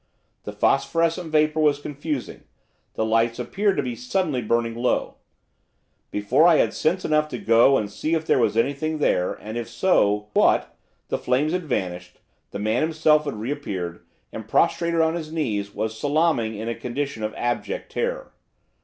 The 0.45 0.51
phosphorescent 0.51 1.31
vapour 1.31 1.61
was 1.61 1.77
confusing; 1.79 2.45
the 2.95 3.05
lights 3.05 3.37
appeared 3.37 3.77
to 3.77 3.83
be 3.83 3.93
suddenly 3.95 4.41
burning 4.41 4.73
low; 4.73 5.17
before 6.09 6.47
I 6.47 6.55
had 6.55 6.73
sense 6.73 7.05
enough 7.05 7.27
to 7.29 7.37
go 7.37 7.77
and 7.77 7.87
see 7.91 8.15
if 8.15 8.25
there 8.25 8.39
was 8.39 8.57
anything 8.57 8.97
there, 8.97 9.33
and, 9.33 9.59
if 9.59 9.69
so, 9.69 10.29
what, 10.33 10.75
the 11.09 11.19
flames 11.19 11.51
had 11.51 11.65
vanished, 11.67 12.19
the 12.49 12.57
man 12.57 12.81
himself 12.81 13.25
had 13.25 13.35
reappeared, 13.35 14.03
and, 14.31 14.47
prostrated 14.47 15.01
on 15.01 15.13
his 15.13 15.31
knees, 15.31 15.75
was 15.75 15.95
salaaming 15.99 16.55
in 16.55 16.67
a 16.67 16.73
condition 16.73 17.21
of 17.21 17.35
abject 17.35 17.91
terror. 17.91 18.33